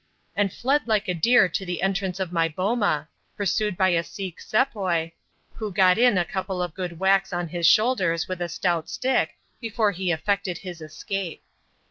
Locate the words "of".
2.19-2.31, 6.59-6.73